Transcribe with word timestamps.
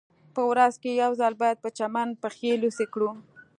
په 0.33 0.41
ورځ 0.51 0.73
کې 0.83 0.91
یو 1.03 1.11
ځل 1.19 1.33
باید 1.41 1.57
په 1.63 1.69
چمن 1.77 2.09
پښې 2.21 2.51
لوڅې 2.61 2.85
کړو 2.93 3.11